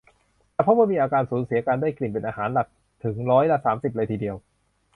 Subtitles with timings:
[0.55, 2.67] จะพบว่ามีอาการสูญเสียการได้กลิ่นเป็นอาการหลัก
[3.03, 4.35] ถึงร้อยละ สามสิบ เลยทีเดียว